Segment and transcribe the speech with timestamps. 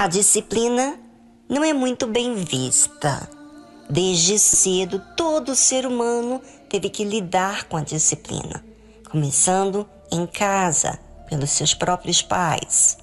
[0.00, 0.98] A disciplina
[1.46, 3.28] não é muito bem vista.
[3.86, 6.40] Desde cedo, todo ser humano
[6.70, 8.64] teve que lidar com a disciplina,
[9.10, 10.98] começando em casa,
[11.28, 12.96] pelos seus próprios pais.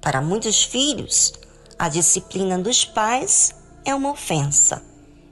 [0.00, 1.32] Para muitos filhos,
[1.76, 3.52] a disciplina dos pais
[3.84, 4.80] é uma ofensa,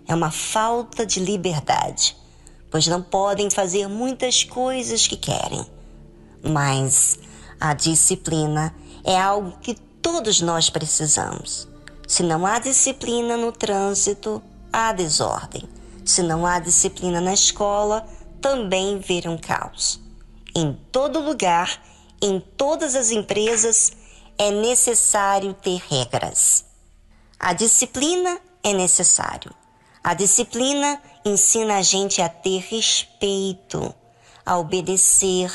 [0.09, 2.17] é uma falta de liberdade,
[2.73, 5.65] pois não podem fazer muitas coisas que querem.
[6.43, 7.21] Mas
[7.60, 8.74] a disciplina
[9.05, 11.67] é algo que todos nós precisamos.
[12.07, 15.67] Se não há disciplina no trânsito, há desordem.
[16.05, 18.07] Se não há disciplina na escola,
[18.39, 19.99] também vira um caos.
[20.55, 21.83] Em todo lugar,
[22.21, 23.93] em todas as empresas,
[24.37, 26.66] é necessário ter regras.
[27.41, 29.55] A disciplina é necessário.
[30.02, 33.95] A disciplina ensina a gente a ter respeito,
[34.45, 35.51] a obedecer,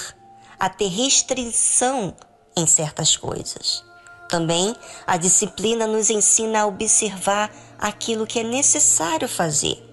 [0.59, 2.15] a ter restrição
[2.57, 3.87] em certas coisas.
[4.29, 4.75] Também
[5.07, 9.83] a disciplina nos ensina a observar aquilo que é necessário fazer.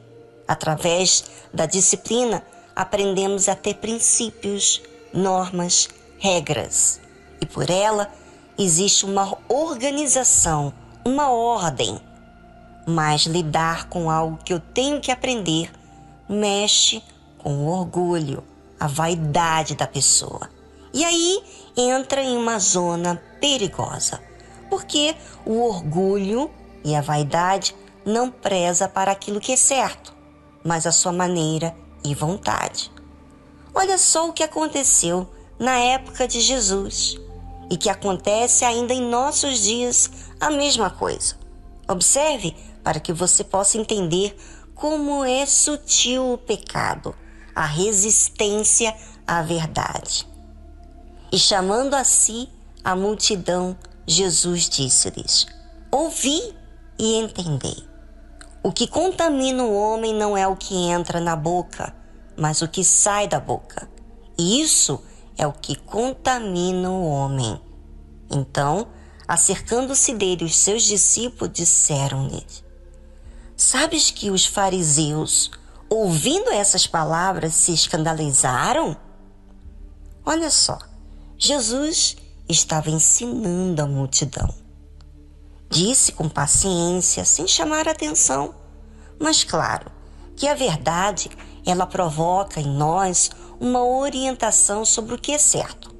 [0.46, 7.00] Através da disciplina, aprendemos a ter princípios, normas, regras.
[7.40, 8.12] E por ela
[8.58, 10.70] existe uma organização,
[11.02, 11.98] uma ordem.
[12.86, 15.72] Mas lidar com algo que eu tenho que aprender
[16.28, 17.02] mexe
[17.38, 18.44] com o orgulho,
[18.78, 20.55] a vaidade da pessoa.
[20.96, 21.42] E aí
[21.76, 24.18] entra em uma zona perigosa,
[24.70, 26.50] porque o orgulho
[26.82, 30.16] e a vaidade não preza para aquilo que é certo,
[30.64, 32.90] mas a sua maneira e vontade.
[33.74, 37.20] Olha só o que aconteceu na época de Jesus
[37.70, 41.36] e que acontece ainda em nossos dias a mesma coisa.
[41.86, 44.34] Observe para que você possa entender
[44.74, 47.14] como é sutil o pecado,
[47.54, 50.35] a resistência à verdade.
[51.32, 52.48] E chamando a si
[52.84, 55.46] a multidão, Jesus disse-lhes:
[55.90, 56.54] Ouvi
[56.98, 57.84] e entendei.
[58.62, 61.94] O que contamina o homem não é o que entra na boca,
[62.36, 63.88] mas o que sai da boca.
[64.38, 65.02] E isso
[65.36, 67.60] é o que contamina o homem.
[68.30, 68.88] Então,
[69.26, 72.44] acercando-se dele, os seus discípulos disseram-lhe:
[73.56, 75.50] Sabes que os fariseus,
[75.88, 78.96] ouvindo essas palavras, se escandalizaram?
[80.24, 80.78] Olha só,
[81.38, 82.16] Jesus
[82.48, 84.48] estava ensinando a multidão.
[85.68, 88.54] Disse com paciência, sem chamar atenção,
[89.20, 89.92] mas claro
[90.34, 91.30] que a verdade
[91.66, 93.30] ela provoca em nós
[93.60, 95.94] uma orientação sobre o que é certo.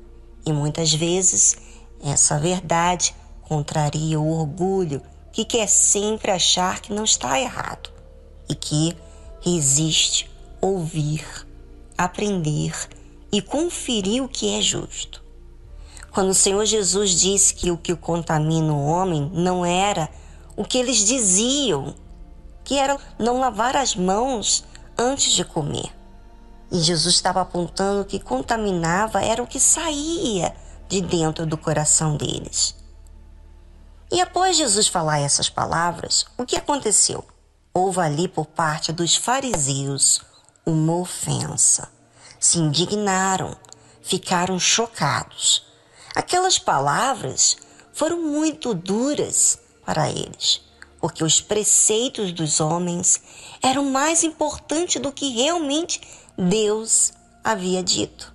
[0.46, 1.56] E muitas vezes
[2.02, 7.90] essa verdade contraria o orgulho que quer sempre achar que não está errado
[8.48, 8.96] e que
[9.42, 10.30] resiste
[10.62, 11.26] ouvir,
[11.98, 12.72] aprender
[13.30, 15.25] e conferir o que é justo.
[16.16, 20.08] Quando o Senhor Jesus disse que o que contamina o homem não era
[20.56, 21.94] o que eles diziam,
[22.64, 24.64] que era não lavar as mãos
[24.96, 25.94] antes de comer.
[26.72, 30.56] E Jesus estava apontando que contaminava era o que saía
[30.88, 32.74] de dentro do coração deles.
[34.10, 37.26] E após Jesus falar essas palavras, o que aconteceu?
[37.74, 40.22] Houve ali por parte dos fariseus
[40.64, 41.90] uma ofensa.
[42.40, 43.54] Se indignaram,
[44.00, 45.65] ficaram chocados.
[46.16, 47.58] Aquelas palavras
[47.92, 50.62] foram muito duras para eles,
[50.98, 53.20] porque os preceitos dos homens
[53.62, 56.00] eram mais importantes do que realmente
[56.34, 57.12] Deus
[57.44, 58.32] havia dito.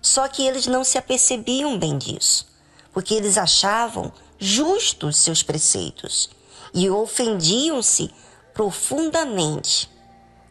[0.00, 2.46] Só que eles não se apercebiam bem disso,
[2.92, 6.30] porque eles achavam justos seus preceitos
[6.72, 8.08] e ofendiam-se
[8.54, 9.90] profundamente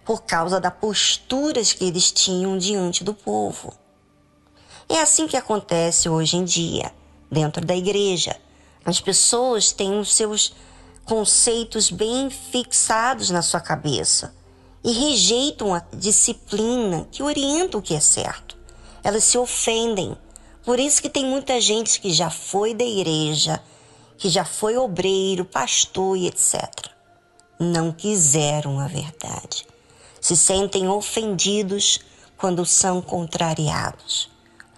[0.03, 3.73] por causa das posturas que eles tinham diante do povo.
[4.91, 6.91] É assim que acontece hoje em dia,
[7.31, 8.35] dentro da igreja.
[8.83, 10.55] As pessoas têm os seus
[11.05, 14.33] conceitos bem fixados na sua cabeça
[14.83, 18.57] e rejeitam a disciplina que orienta o que é certo.
[19.03, 20.17] Elas se ofendem.
[20.65, 23.61] Por isso que tem muita gente que já foi da igreja,
[24.17, 26.63] que já foi obreiro, pastor e etc.
[27.59, 29.67] Não quiseram a verdade.
[30.19, 31.99] Se sentem ofendidos
[32.37, 34.29] quando são contrariados,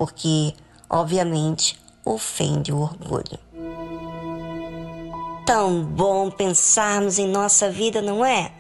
[0.01, 0.56] porque,
[0.89, 3.38] obviamente, ofende o orgulho.
[5.45, 8.51] Tão bom pensarmos em nossa vida, não é?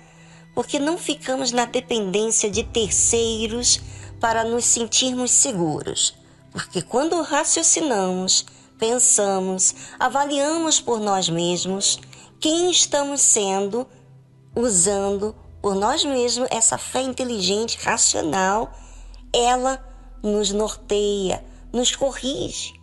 [0.53, 3.81] porque não ficamos na dependência de terceiros
[4.19, 6.13] para nos sentirmos seguros.
[6.51, 8.45] Porque quando raciocinamos,
[8.77, 11.99] pensamos, avaliamos por nós mesmos
[12.39, 13.87] quem estamos sendo,
[14.55, 18.71] usando por nós mesmos essa fé inteligente, racional,
[19.33, 19.90] ela
[20.21, 22.73] nos norteia, nos corrige.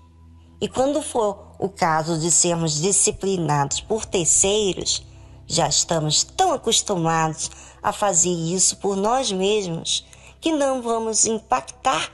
[0.61, 5.05] E quando for o caso de sermos disciplinados por terceiros,
[5.47, 7.51] já estamos tão acostumados
[7.83, 10.05] a fazer isso por nós mesmos
[10.41, 12.13] que não vamos impactar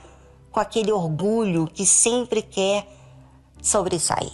[0.51, 2.87] com aquele orgulho que sempre quer
[3.61, 4.33] sobressair.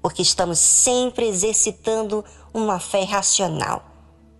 [0.00, 3.84] Porque estamos sempre exercitando uma fé racional.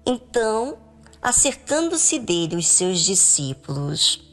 [0.07, 0.79] Então,
[1.21, 4.24] acercando-se dele os seus discípulos.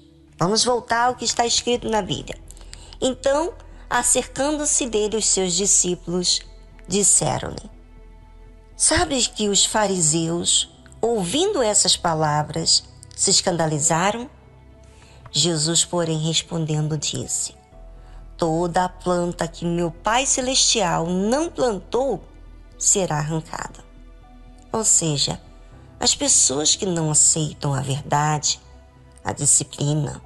[0.42, 2.36] Vamos voltar ao que está escrito na Bíblia.
[3.00, 3.54] Então,
[3.88, 6.42] acercando-se dele os seus discípulos,
[6.88, 7.70] disseram-lhe:
[8.76, 10.68] Sabes que os fariseus,
[11.00, 12.84] ouvindo essas palavras,
[13.16, 14.28] se escandalizaram?
[15.32, 17.54] Jesus, porém, respondendo, disse:
[18.36, 22.20] Toda a planta que meu Pai Celestial não plantou
[22.80, 23.86] será arrancada.
[24.72, 25.40] Ou seja,
[26.00, 28.60] as pessoas que não aceitam a verdade,
[29.24, 30.20] a disciplina,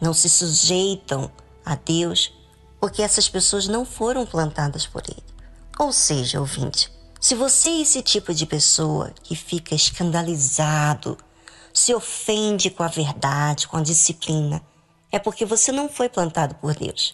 [0.00, 1.30] não se sujeitam
[1.64, 2.32] a Deus,
[2.80, 5.22] porque essas pessoas não foram plantadas por Ele.
[5.78, 6.90] Ou seja, ouvinte,
[7.20, 11.18] se você é esse tipo de pessoa que fica escandalizado,
[11.72, 14.62] se ofende com a verdade, com a disciplina,
[15.10, 17.12] é porque você não foi plantado por Deus.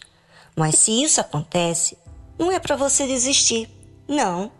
[0.55, 1.97] Mas se isso acontece,
[2.37, 3.69] não é para você desistir.
[4.07, 4.51] Não.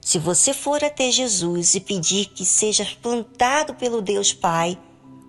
[0.00, 4.78] Se você for até Jesus e pedir que seja plantado pelo Deus Pai,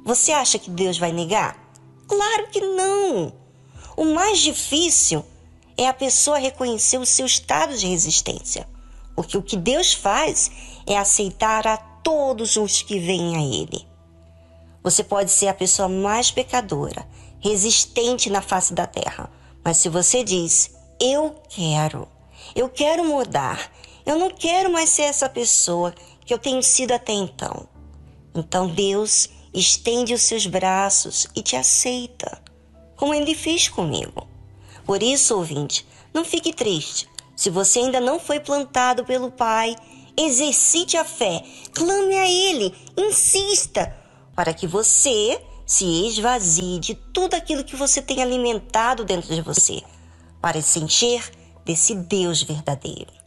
[0.03, 1.62] você acha que Deus vai negar?
[2.15, 3.33] Claro que não.
[3.97, 5.25] O mais difícil
[5.75, 8.69] é a pessoa reconhecer o seu estado de resistência.
[9.15, 10.51] Porque o que Deus faz
[10.85, 13.87] é aceitar a todos os que vêm a Ele.
[14.83, 17.07] Você pode ser a pessoa mais pecadora,
[17.39, 19.31] resistente na face da terra,
[19.63, 22.07] mas se você diz, eu quero,
[22.55, 23.71] eu quero mudar,
[24.05, 25.95] eu não quero mais ser essa pessoa
[26.25, 27.67] que eu tenho sido até então.
[28.35, 32.41] Então Deus estende os seus braços e te aceita,
[32.95, 34.27] como Ele fez comigo.
[34.85, 37.07] Por isso, ouvinte, não fique triste.
[37.35, 39.75] Se você ainda não foi plantado pelo Pai,
[40.17, 43.95] exercite a fé, clame a Ele, insista,
[44.35, 49.81] para que você se esvazie de tudo aquilo que você tem alimentado dentro de você,
[50.41, 51.31] para se encher
[51.65, 53.22] desse Deus verdadeiro.